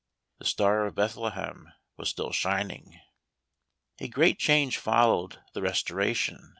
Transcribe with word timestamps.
The 0.39 0.45
Star 0.45 0.87
of 0.87 0.95
Bethlehem 0.95 1.73
was 1.95 2.09
still 2.09 2.31
shining. 2.31 2.99
A 3.99 4.07
great 4.07 4.39
change 4.39 4.79
followed 4.79 5.37
the 5.53 5.61
Restoration. 5.61 6.49